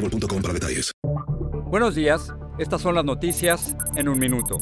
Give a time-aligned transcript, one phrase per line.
[0.00, 0.92] boostmobile.com para detalles.
[1.66, 4.58] Buenos días, estas son las noticias en un minuto.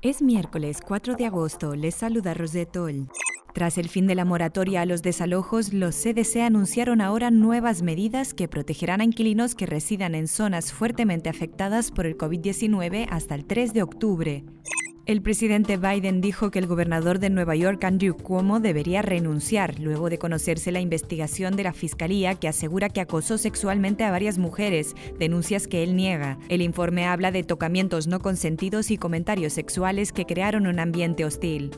[0.00, 3.08] Es miércoles 4 de agosto, les saluda Rosetol.
[3.52, 8.32] Tras el fin de la moratoria a los desalojos, los CDC anunciaron ahora nuevas medidas
[8.32, 13.46] que protegerán a inquilinos que residan en zonas fuertemente afectadas por el COVID-19 hasta el
[13.46, 14.44] 3 de octubre.
[15.08, 20.10] El presidente Biden dijo que el gobernador de Nueva York, Andrew Cuomo, debería renunciar luego
[20.10, 24.94] de conocerse la investigación de la fiscalía que asegura que acosó sexualmente a varias mujeres,
[25.18, 26.36] denuncias que él niega.
[26.50, 31.70] El informe habla de tocamientos no consentidos y comentarios sexuales que crearon un ambiente hostil.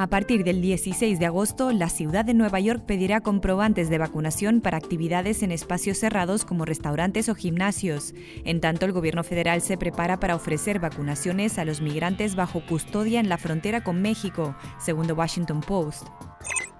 [0.00, 4.62] A partir del 16 de agosto, la ciudad de Nueva York pedirá comprobantes de vacunación
[4.62, 8.14] para actividades en espacios cerrados como restaurantes o gimnasios.
[8.46, 13.20] En tanto, el gobierno federal se prepara para ofrecer vacunaciones a los migrantes bajo custodia
[13.20, 16.06] en la frontera con México, según The Washington Post.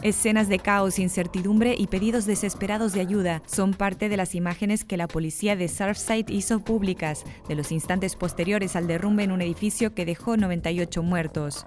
[0.03, 4.97] Escenas de caos, incertidumbre y pedidos desesperados de ayuda son parte de las imágenes que
[4.97, 9.95] la policía de Surfside hizo públicas de los instantes posteriores al derrumbe en un edificio
[9.95, 11.67] que dejó 98 muertos.